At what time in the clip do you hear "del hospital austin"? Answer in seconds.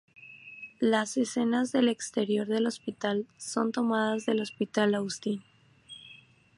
4.25-5.43